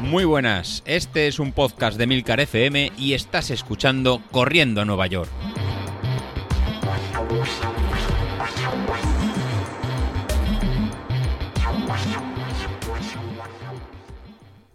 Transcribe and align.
Muy 0.00 0.24
buenas, 0.24 0.82
este 0.86 1.26
es 1.26 1.38
un 1.38 1.52
podcast 1.52 1.98
de 1.98 2.06
Milcar 2.06 2.40
FM 2.40 2.92
y 2.96 3.14
estás 3.14 3.50
escuchando 3.50 4.22
Corriendo 4.30 4.80
a 4.80 4.84
Nueva 4.84 5.06
York. 5.06 5.30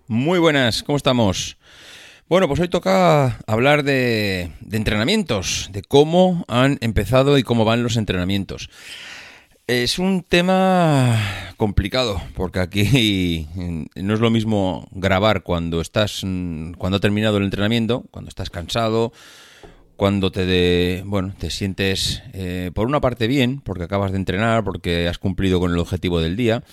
Muy 0.08 0.40
buenas, 0.40 0.84
¿cómo 0.84 0.98
estamos? 0.98 1.58
Bueno, 2.28 2.48
pues 2.48 2.60
hoy 2.60 2.68
toca 2.68 3.40
hablar 3.48 3.84
de, 3.84 4.52
entrenamientos, 4.72 5.70
de 5.72 5.82
cómo 5.82 6.46
han 6.48 6.78
empezado 6.80 7.38
y 7.38 7.44
cómo 7.44 7.66
van 7.66 7.84
los 7.84 7.98
entrenamientos. 7.98 8.70
Es 9.68 10.00
un 10.00 10.24
tema 10.24 11.54
complicado, 11.56 12.22
porque 12.36 12.60
aquí 12.60 13.48
no 13.96 14.14
es 14.14 14.20
lo 14.20 14.30
mismo 14.30 14.88
grabar 14.92 15.44
cuando 15.44 15.82
estás 15.82 16.22
cuando 16.22 16.98
ha 16.98 17.00
terminado 17.00 17.38
el 17.38 17.44
entrenamiento, 17.44 18.04
cuando 18.12 18.30
estás 18.30 18.50
cansado, 18.50 19.14
cuando 19.96 20.32
te 20.32 20.46
de, 20.46 21.04
bueno, 21.06 21.34
te 21.38 21.52
sientes 21.52 22.24
eh, 22.34 22.72
por 22.74 22.88
una 22.88 23.02
parte 23.02 23.28
bien, 23.28 23.62
porque 23.62 23.84
acabas 23.84 24.12
de 24.12 24.18
entrenar, 24.18 24.64
porque 24.64 25.08
has 25.08 25.20
cumplido 25.20 25.60
con 25.60 25.72
el 25.72 25.78
objetivo 25.78 26.20
del 26.20 26.36
día. 26.36 26.64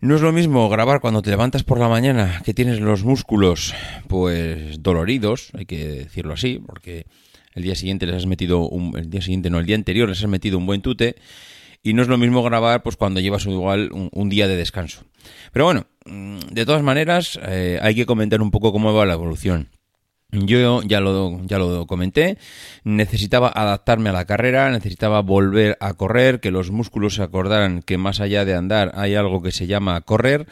No 0.00 0.14
es 0.14 0.20
lo 0.20 0.32
mismo 0.32 0.68
grabar 0.68 1.00
cuando 1.00 1.22
te 1.22 1.30
levantas 1.30 1.62
por 1.62 1.80
la 1.80 1.88
mañana, 1.88 2.42
que 2.44 2.52
tienes 2.52 2.80
los 2.80 3.02
músculos 3.04 3.74
pues 4.06 4.82
doloridos, 4.82 5.48
hay 5.54 5.64
que 5.64 5.88
decirlo 5.88 6.34
así, 6.34 6.60
porque 6.64 7.06
el 7.54 7.62
día 7.62 7.74
siguiente 7.74 8.04
les 8.04 8.16
has 8.16 8.26
metido 8.26 8.68
un, 8.68 8.96
el 8.98 9.08
día 9.08 9.22
siguiente 9.22 9.48
no, 9.48 9.58
el 9.58 9.66
día 9.66 9.76
anterior 9.76 10.08
les 10.08 10.18
has 10.18 10.28
metido 10.28 10.58
un 10.58 10.66
buen 10.66 10.82
tute 10.82 11.16
y 11.84 11.92
no 11.92 12.02
es 12.02 12.08
lo 12.08 12.18
mismo 12.18 12.42
grabar 12.42 12.82
pues 12.82 12.96
cuando 12.96 13.20
llevas 13.20 13.46
igual 13.46 13.90
un, 13.92 14.28
día 14.28 14.48
de 14.48 14.56
descanso. 14.56 15.04
Pero 15.52 15.66
bueno, 15.66 15.86
mm, 16.06 16.38
de 16.50 16.66
todas 16.66 16.82
maneras 16.82 17.38
eh, 17.46 17.78
hay 17.80 17.94
que 17.94 18.06
comentar 18.06 18.42
un 18.42 18.50
poco 18.50 18.72
cómo 18.72 18.92
va 18.92 19.06
la 19.06 19.12
evolución. 19.12 19.68
Yo 20.32 20.82
ya 20.82 21.00
lo, 21.00 21.44
ya 21.44 21.58
lo 21.58 21.86
comenté, 21.86 22.38
necesitaba 22.82 23.52
adaptarme 23.54 24.10
a 24.10 24.14
la 24.14 24.24
carrera, 24.24 24.70
necesitaba 24.70 25.20
volver 25.20 25.76
a 25.78 25.94
correr, 25.94 26.40
que 26.40 26.50
los 26.50 26.72
músculos 26.72 27.14
se 27.14 27.22
acordaran 27.22 27.82
que 27.82 27.98
más 27.98 28.18
allá 28.18 28.44
de 28.44 28.54
andar 28.54 28.90
hay 28.96 29.14
algo 29.14 29.42
que 29.42 29.52
se 29.52 29.68
llama 29.68 30.00
correr 30.00 30.48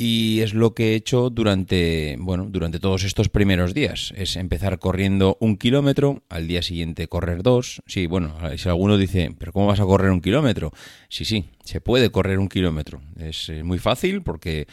y 0.00 0.42
es 0.42 0.54
lo 0.54 0.74
que 0.74 0.92
he 0.92 0.94
hecho 0.94 1.28
durante, 1.28 2.16
bueno, 2.20 2.46
durante 2.48 2.78
todos 2.78 3.02
estos 3.02 3.28
primeros 3.28 3.74
días. 3.74 4.14
Es 4.16 4.36
empezar 4.36 4.78
corriendo 4.78 5.36
un 5.40 5.56
kilómetro, 5.56 6.22
al 6.28 6.46
día 6.46 6.62
siguiente 6.62 7.08
correr 7.08 7.42
dos. 7.42 7.82
Sí, 7.84 8.06
bueno, 8.06 8.36
si 8.56 8.68
alguno 8.68 8.96
dice, 8.96 9.34
pero 9.36 9.52
¿cómo 9.52 9.66
vas 9.66 9.80
a 9.80 9.84
correr 9.84 10.12
un 10.12 10.20
kilómetro? 10.20 10.72
Sí, 11.08 11.24
sí, 11.24 11.50
se 11.64 11.80
puede 11.80 12.10
correr 12.12 12.38
un 12.38 12.48
kilómetro. 12.48 13.02
Es 13.18 13.48
eh, 13.48 13.64
muy 13.64 13.80
fácil 13.80 14.22
porque 14.22 14.68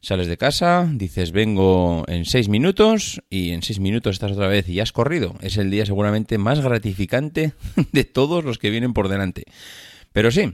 sales 0.00 0.26
de 0.26 0.36
casa, 0.36 0.90
dices 0.92 1.30
vengo 1.30 2.04
en 2.08 2.24
seis 2.24 2.48
minutos 2.48 3.22
y 3.30 3.50
en 3.50 3.62
seis 3.62 3.78
minutos 3.78 4.16
estás 4.16 4.32
otra 4.32 4.48
vez 4.48 4.68
y 4.68 4.80
has 4.80 4.90
corrido. 4.90 5.36
Es 5.40 5.56
el 5.56 5.70
día 5.70 5.86
seguramente 5.86 6.36
más 6.36 6.60
gratificante 6.60 7.52
de 7.92 8.02
todos 8.02 8.42
los 8.42 8.58
que 8.58 8.70
vienen 8.70 8.92
por 8.92 9.08
delante. 9.08 9.44
Pero 10.12 10.32
sí, 10.32 10.52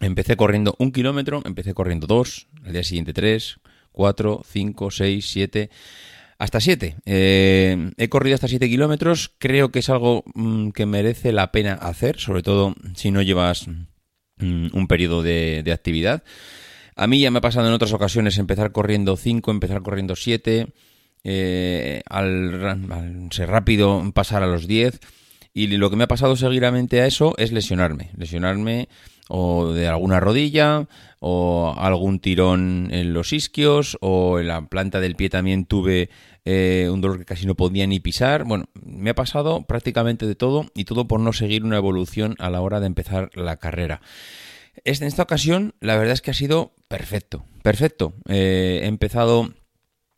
Empecé 0.00 0.36
corriendo 0.36 0.74
un 0.78 0.92
kilómetro, 0.92 1.42
empecé 1.44 1.74
corriendo 1.74 2.06
dos, 2.06 2.48
al 2.64 2.72
día 2.72 2.82
siguiente 2.82 3.12
tres, 3.12 3.60
cuatro, 3.92 4.42
cinco, 4.50 4.90
seis, 4.90 5.30
siete, 5.30 5.70
hasta 6.38 6.58
siete. 6.58 6.96
Eh, 7.04 7.90
he 7.98 8.08
corrido 8.08 8.34
hasta 8.34 8.48
siete 8.48 8.68
kilómetros, 8.68 9.32
creo 9.38 9.70
que 9.70 9.80
es 9.80 9.90
algo 9.90 10.24
mm, 10.34 10.70
que 10.70 10.86
merece 10.86 11.32
la 11.32 11.52
pena 11.52 11.74
hacer, 11.74 12.18
sobre 12.18 12.42
todo 12.42 12.74
si 12.94 13.10
no 13.10 13.20
llevas 13.20 13.68
mm, 14.38 14.68
un 14.72 14.88
periodo 14.88 15.22
de, 15.22 15.70
actividad. 15.70 16.24
A 16.96 17.06
mí 17.06 17.20
ya 17.20 17.30
me 17.30 17.38
ha 17.38 17.42
pasado 17.42 17.68
en 17.68 17.74
otras 17.74 17.92
ocasiones 17.92 18.38
empezar 18.38 18.72
corriendo 18.72 19.18
cinco, 19.18 19.50
empezar 19.50 19.82
corriendo 19.82 20.16
siete, 20.16 20.68
eh, 21.24 22.00
al, 22.08 22.64
al, 22.90 23.28
ser 23.32 23.50
rápido 23.50 24.02
pasar 24.14 24.42
a 24.42 24.46
los 24.46 24.66
diez. 24.66 24.98
Y 25.52 25.66
lo 25.66 25.90
que 25.90 25.96
me 25.96 26.04
ha 26.04 26.08
pasado 26.08 26.36
seguidamente 26.36 27.02
a 27.02 27.06
eso 27.06 27.34
es 27.36 27.52
lesionarme. 27.52 28.10
Lesionarme 28.16 28.88
o 29.30 29.72
de 29.72 29.86
alguna 29.86 30.18
rodilla 30.18 30.88
o 31.20 31.74
algún 31.78 32.18
tirón 32.18 32.88
en 32.90 33.14
los 33.14 33.32
isquios 33.32 33.96
o 34.00 34.40
en 34.40 34.48
la 34.48 34.66
planta 34.66 35.00
del 35.00 35.14
pie 35.14 35.30
también 35.30 35.66
tuve 35.66 36.10
eh, 36.44 36.88
un 36.92 37.00
dolor 37.00 37.18
que 37.18 37.24
casi 37.24 37.46
no 37.46 37.54
podía 37.54 37.86
ni 37.86 38.00
pisar. 38.00 38.44
Bueno, 38.44 38.64
me 38.82 39.10
ha 39.10 39.14
pasado 39.14 39.62
prácticamente 39.62 40.26
de 40.26 40.34
todo 40.34 40.66
y 40.74 40.84
todo 40.84 41.06
por 41.06 41.20
no 41.20 41.32
seguir 41.32 41.64
una 41.64 41.76
evolución 41.76 42.34
a 42.38 42.50
la 42.50 42.60
hora 42.60 42.80
de 42.80 42.86
empezar 42.86 43.30
la 43.34 43.56
carrera. 43.56 44.00
En 44.84 45.06
esta 45.06 45.22
ocasión 45.22 45.74
la 45.80 45.96
verdad 45.96 46.14
es 46.14 46.22
que 46.22 46.32
ha 46.32 46.34
sido 46.34 46.72
perfecto, 46.88 47.44
perfecto. 47.62 48.14
Eh, 48.28 48.80
he 48.82 48.86
empezado 48.86 49.52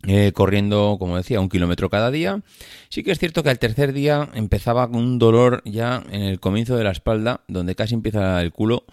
eh, 0.07 0.33
corriendo, 0.33 0.97
como 0.99 1.17
decía, 1.17 1.41
un 1.41 1.49
kilómetro 1.49 1.89
cada 1.89 2.11
día. 2.11 2.41
Sí 2.89 3.03
que 3.03 3.13
es 3.13 3.19
cierto 3.19 3.43
que 3.43 3.51
al 3.51 3.59
tercer 3.59 3.93
día 3.93 4.29
empezaba 4.35 4.89
con 4.89 4.97
un 4.97 5.19
dolor 5.19 5.63
ya 5.65 6.03
en 6.11 6.23
el 6.23 6.41
comienzo 6.41 6.77
de 6.77 6.85
la 6.85 6.91
espalda, 6.91 7.43
donde 7.47 7.75
casi 7.77 7.95
empieza 7.95 8.41
el 8.43 8.53
culo, 8.53 8.85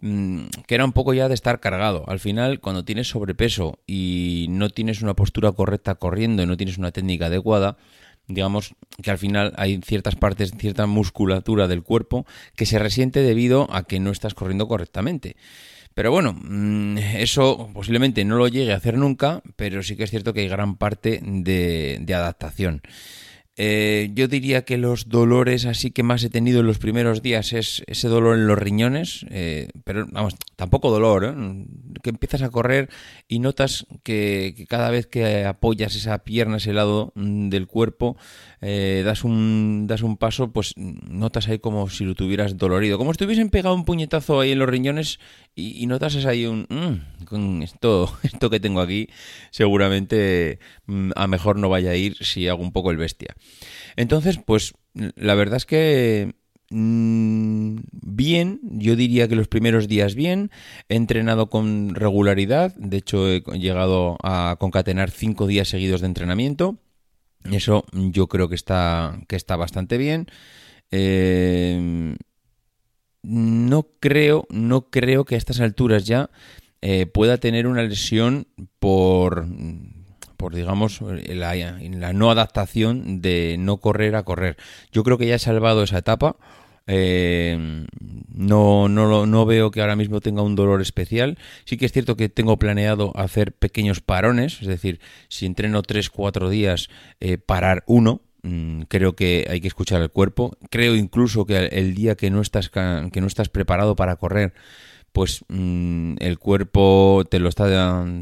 mm, 0.00 0.46
que 0.66 0.74
era 0.74 0.84
un 0.84 0.92
poco 0.92 1.12
ya 1.12 1.28
de 1.28 1.34
estar 1.34 1.60
cargado. 1.60 2.04
Al 2.08 2.18
final, 2.18 2.60
cuando 2.60 2.84
tienes 2.84 3.08
sobrepeso 3.08 3.78
y 3.86 4.46
no 4.48 4.70
tienes 4.70 5.02
una 5.02 5.14
postura 5.14 5.52
correcta 5.52 5.96
corriendo 5.96 6.42
y 6.42 6.46
no 6.46 6.56
tienes 6.56 6.78
una 6.78 6.92
técnica 6.92 7.26
adecuada, 7.26 7.76
digamos 8.26 8.74
que 9.02 9.10
al 9.10 9.18
final 9.18 9.52
hay 9.56 9.80
ciertas 9.84 10.16
partes, 10.16 10.52
cierta 10.58 10.86
musculatura 10.86 11.66
del 11.66 11.82
cuerpo 11.82 12.26
que 12.56 12.66
se 12.66 12.78
resiente 12.78 13.20
debido 13.20 13.68
a 13.70 13.82
que 13.82 14.00
no 14.00 14.10
estás 14.10 14.34
corriendo 14.34 14.68
correctamente. 14.68 15.36
Pero 15.98 16.12
bueno, 16.12 16.32
mm, 16.32 16.96
eso 17.16 17.70
posiblemente 17.74 18.24
no 18.24 18.36
lo 18.36 18.46
llegue 18.46 18.72
a 18.72 18.76
hacer 18.76 18.96
nunca, 18.96 19.42
pero 19.56 19.82
sí 19.82 19.96
que 19.96 20.04
es 20.04 20.10
cierto 20.10 20.32
que 20.32 20.42
hay 20.42 20.48
gran 20.48 20.76
parte 20.76 21.20
de, 21.20 22.14
adaptación. 22.14 22.82
Eh, 23.56 24.10
yo 24.14 24.28
diría 24.28 24.64
que 24.64 24.78
los 24.78 25.08
dolores 25.08 25.66
así 25.66 25.90
que 25.90 26.04
más 26.04 26.22
he 26.22 26.30
tenido 26.30 26.60
en 26.60 26.68
los 26.68 26.78
primeros 26.78 27.20
días 27.20 27.52
es 27.52 27.82
ese 27.88 28.06
dolor 28.06 28.36
en 28.36 28.46
los 28.46 28.56
riñones, 28.56 29.26
eh, 29.30 29.70
pero 29.82 30.06
vamos, 30.12 30.36
tampoco 30.54 30.92
dolor, 30.92 31.24
¿eh? 31.24 31.34
Que 32.02 32.10
empiezas 32.10 32.42
a 32.42 32.50
correr 32.50 32.88
y 33.26 33.38
notas 33.38 33.86
que, 34.02 34.66
cada 34.68 34.90
vez 34.90 35.06
que 35.06 35.44
apoyas 35.44 35.94
esa 35.94 36.18
pierna, 36.24 36.58
ese 36.58 36.72
lado 36.72 37.12
mm, 37.14 37.48
del 37.48 37.66
cuerpo, 37.66 38.16
das, 38.60 39.24
un, 39.24 39.86
das 39.86 40.02
un 40.02 40.16
paso, 40.16 40.52
pues 40.52 40.74
notas 40.76 41.48
ahí 41.48 41.58
como 41.58 41.88
si 41.88 42.04
lo 42.04 42.14
tuvieras 42.14 42.56
dolorido, 42.56 42.98
como 42.98 43.12
si 43.12 43.18
te 43.18 43.26
pegado 43.50 43.74
un 43.74 43.84
puñetazo 43.84 44.40
ahí 44.40 44.52
en 44.52 44.58
los 44.58 44.68
riñones 44.68 45.20
y, 45.54 45.86
notas 45.86 46.24
ahí 46.26 46.46
un... 46.46 46.66
Mm, 46.68 47.24
con 47.24 47.62
esto, 47.62 48.16
esto 48.22 48.50
que 48.50 48.60
tengo 48.60 48.80
aquí 48.80 49.08
seguramente 49.50 50.58
mm, 50.86 51.10
a 51.16 51.26
mejor 51.26 51.58
no 51.58 51.68
vaya 51.68 51.90
a 51.90 51.96
ir 51.96 52.16
si 52.24 52.48
hago 52.48 52.62
un 52.62 52.72
poco 52.72 52.90
el 52.90 52.96
bestia. 52.96 53.34
Entonces, 53.96 54.38
pues 54.44 54.74
la 54.94 55.34
verdad 55.34 55.56
es 55.56 55.66
que 55.66 56.34
bien, 56.70 58.60
yo 58.62 58.96
diría 58.96 59.28
que 59.28 59.36
los 59.36 59.48
primeros 59.48 59.88
días 59.88 60.14
bien, 60.14 60.50
he 60.88 60.96
entrenado 60.96 61.48
con 61.48 61.94
regularidad, 61.94 62.74
de 62.76 62.98
hecho 62.98 63.28
he 63.28 63.40
llegado 63.58 64.16
a 64.22 64.56
concatenar 64.58 65.10
cinco 65.10 65.46
días 65.46 65.68
seguidos 65.68 66.00
de 66.00 66.08
entrenamiento, 66.08 66.76
eso 67.50 67.84
yo 67.92 68.26
creo 68.26 68.48
que 68.48 68.54
está, 68.54 69.20
que 69.28 69.36
está 69.36 69.56
bastante 69.56 69.96
bien. 69.96 70.26
Eh, 70.90 72.16
no 73.22 73.86
creo, 74.00 74.46
no 74.50 74.90
creo 74.90 75.24
que 75.24 75.34
a 75.34 75.38
estas 75.38 75.60
alturas 75.60 76.06
ya 76.06 76.30
eh, 76.80 77.06
pueda 77.06 77.38
tener 77.38 77.66
una 77.66 77.82
lesión 77.82 78.46
por, 78.78 79.46
por 80.38 80.54
digamos, 80.54 81.02
la, 81.02 81.54
la, 81.54 82.12
no 82.14 82.30
adaptación 82.30 83.20
de 83.20 83.56
no 83.58 83.76
correr 83.76 84.16
a 84.16 84.22
correr. 84.22 84.56
Yo 84.90 85.04
creo 85.04 85.18
que 85.18 85.26
ya 85.26 85.34
he 85.34 85.38
salvado 85.38 85.82
esa 85.82 85.98
etapa. 85.98 86.36
Eh, 86.86 87.84
no, 88.32 88.88
no, 88.88 89.26
no 89.26 89.44
veo 89.44 89.70
que 89.70 89.82
ahora 89.82 89.96
mismo 89.96 90.22
tenga 90.22 90.40
un 90.40 90.56
dolor 90.56 90.80
especial. 90.80 91.36
Sí 91.66 91.76
que 91.76 91.84
es 91.84 91.92
cierto 91.92 92.16
que 92.16 92.30
tengo 92.30 92.58
planeado 92.58 93.12
hacer 93.14 93.52
pequeños 93.52 94.00
parones, 94.00 94.62
es 94.62 94.68
decir, 94.68 95.00
si 95.28 95.44
entreno 95.44 95.82
3-4 95.82 96.48
días, 96.48 96.88
eh, 97.20 97.36
parar 97.36 97.84
uno, 97.86 98.22
Mm, 98.42 98.82
creo 98.82 99.14
que 99.16 99.46
hay 99.50 99.60
que 99.60 99.68
escuchar 99.68 100.00
al 100.00 100.10
cuerpo. 100.10 100.56
Creo 100.70 100.94
incluso 100.94 101.44
que 101.44 101.56
el 101.66 101.94
día 101.94 102.14
que 102.16 102.30
no 102.30 102.40
estás, 102.40 102.70
que 102.70 103.20
no 103.20 103.26
estás 103.26 103.48
preparado 103.48 103.96
para 103.96 104.16
correr, 104.16 104.54
pues 105.12 105.44
mm, 105.48 106.16
el 106.20 106.38
cuerpo 106.38 107.24
te 107.28 107.38
lo, 107.38 107.48
está, 107.48 107.66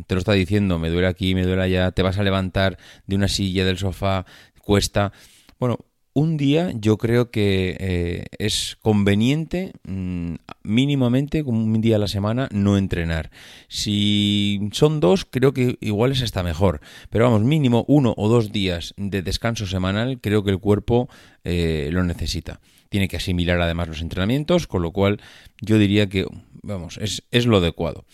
te 0.07 0.15
lo 0.15 0.19
está 0.19 0.33
diciendo, 0.33 0.79
me 0.79 0.91
duele 0.91 1.09
aquí, 1.09 1.35
me 1.35 1.45
duele 1.45 1.63
allá, 1.63 1.93
te 1.93 2.03
vas 2.03 2.19
a 2.19 2.23
levantar 2.23 2.79
de 3.07 3.17
una 3.17 3.29
silla, 3.29 3.65
del 3.65 3.79
sofá, 3.79 4.27
cuesta. 4.63 5.13
Bueno, 5.59 5.79
un 6.17 6.39
día 6.39 6.73
yo 6.75 6.97
creo 6.97 7.31
que 7.31 7.77
eh, 7.79 8.25
es 8.39 8.79
conveniente 8.81 9.75
mm, 9.87 10.37
mínimamente 10.63 11.43
un 11.43 11.79
día 11.83 11.97
a 11.97 11.99
la 11.99 12.09
semana 12.09 12.49
no 12.53 12.79
entrenar. 12.79 13.31
Si 13.69 14.71
son 14.73 14.99
dos 14.99 15.27
creo 15.27 15.53
que 15.53 15.77
igual 15.83 16.13
es 16.13 16.23
hasta 16.23 16.43
mejor. 16.43 16.81
Pero 17.11 17.27
vamos, 17.27 17.43
mínimo 17.43 17.85
uno 17.87 18.15
o 18.17 18.31
dos 18.31 18.51
días 18.51 18.95
de 18.97 19.21
descanso 19.21 19.67
semanal 19.67 20.19
creo 20.23 20.43
que 20.43 20.53
el 20.53 20.59
cuerpo 20.59 21.11
eh, 21.45 21.91
lo 21.93 22.03
necesita. 22.03 22.61
Tiene 22.97 23.09
que 23.09 23.19
asimilar 23.19 23.61
además 23.61 23.89
los 23.89 24.01
entrenamientos, 24.01 24.67
con 24.67 24.81
lo 24.81 24.91
cual 24.91 25.21
yo 25.61 25.77
diría 25.77 26.09
que 26.09 26.25
vamos, 26.63 26.97
es, 26.97 27.25
es 27.31 27.45
lo 27.45 27.59
adecuado. 27.59 28.07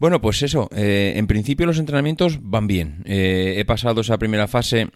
Bueno, 0.00 0.20
pues 0.20 0.42
eso, 0.42 0.68
eh, 0.74 1.12
en 1.14 1.28
principio 1.28 1.66
los 1.66 1.78
entrenamientos 1.78 2.40
van 2.42 2.66
bien. 2.66 3.04
Eh, 3.04 3.54
he 3.58 3.64
pasado 3.64 4.00
esa 4.00 4.18
primera 4.18 4.48
fase 4.48 4.88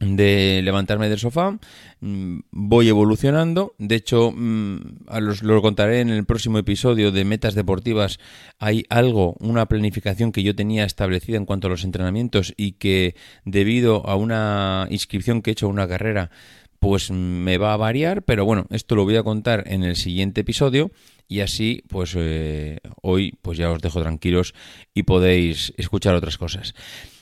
de 0.00 0.62
levantarme 0.64 1.08
del 1.08 1.20
sofá, 1.20 1.60
mm, 2.00 2.40
voy 2.50 2.88
evolucionando, 2.88 3.76
de 3.78 3.94
hecho 3.94 4.32
mm, 4.34 5.04
a 5.06 5.20
los, 5.20 5.44
lo 5.44 5.62
contaré 5.62 6.00
en 6.00 6.08
el 6.08 6.24
próximo 6.24 6.58
episodio 6.58 7.12
de 7.12 7.24
Metas 7.24 7.54
Deportivas, 7.54 8.18
hay 8.58 8.84
algo, 8.90 9.36
una 9.38 9.66
planificación 9.66 10.32
que 10.32 10.42
yo 10.42 10.56
tenía 10.56 10.84
establecida 10.84 11.36
en 11.36 11.46
cuanto 11.46 11.68
a 11.68 11.70
los 11.70 11.84
entrenamientos 11.84 12.52
y 12.56 12.72
que 12.72 13.14
debido 13.44 14.04
a 14.08 14.16
una 14.16 14.88
inscripción 14.90 15.40
que 15.40 15.50
he 15.50 15.52
hecho 15.52 15.66
a 15.66 15.70
una 15.70 15.86
carrera, 15.86 16.32
pues 16.78 17.10
me 17.10 17.58
va 17.58 17.72
a 17.72 17.76
variar, 17.76 18.22
pero 18.22 18.44
bueno, 18.44 18.66
esto 18.70 18.94
lo 18.94 19.04
voy 19.04 19.16
a 19.16 19.22
contar 19.22 19.64
en 19.66 19.82
el 19.82 19.96
siguiente 19.96 20.42
episodio 20.42 20.90
y 21.28 21.40
así 21.40 21.82
pues 21.88 22.14
eh, 22.16 22.78
hoy 23.02 23.34
pues 23.42 23.58
ya 23.58 23.70
os 23.70 23.82
dejo 23.82 24.00
tranquilos 24.00 24.54
y 24.94 25.04
podéis 25.04 25.72
escuchar 25.76 26.14
otras 26.14 26.38
cosas. 26.38 26.74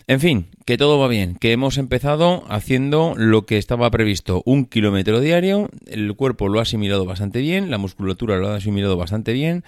En 0.07 0.21
fin, 0.21 0.49
que 0.67 0.77
todo 0.77 0.99
va 0.99 1.09
bien, 1.09 1.35
que 1.37 1.53
hemos 1.53 1.79
empezado 1.79 2.45
haciendo 2.49 3.15
lo 3.17 3.47
que 3.47 3.57
estaba 3.57 3.91
previsto, 3.91 4.43
un 4.45 4.67
kilómetro 4.67 5.21
diario, 5.21 5.71
el 5.87 6.15
cuerpo 6.15 6.49
lo 6.49 6.59
ha 6.59 6.63
asimilado 6.63 7.07
bastante 7.07 7.41
bien, 7.41 7.71
la 7.71 7.79
musculatura 7.79 8.37
lo 8.37 8.49
ha 8.49 8.57
asimilado 8.57 8.99
bastante 8.99 9.33
bien, 9.33 9.65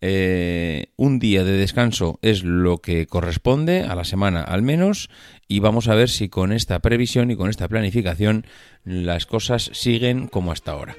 eh, 0.00 0.86
día 1.30 1.44
de 1.44 1.52
descanso 1.52 2.18
es 2.22 2.42
lo 2.42 2.78
que 2.78 3.06
corresponde 3.06 3.84
a 3.84 3.94
la 3.94 4.02
semana 4.02 4.42
al 4.42 4.62
menos 4.62 5.10
y 5.46 5.60
vamos 5.60 5.86
a 5.86 5.94
ver 5.94 6.08
si 6.08 6.28
con 6.28 6.50
esta 6.50 6.80
previsión 6.80 7.30
y 7.30 7.36
con 7.36 7.48
esta 7.50 7.68
planificación 7.68 8.46
las 8.82 9.26
cosas 9.26 9.70
siguen 9.72 10.26
como 10.26 10.50
hasta 10.50 10.72
ahora. 10.72 10.96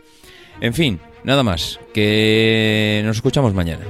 En 0.62 0.74
fin, 0.74 1.02
nada 1.26 1.44
más, 1.44 1.82
que 1.94 3.02
nos 3.04 3.18
escuchamos 3.18 3.54
mañana. 3.54 3.84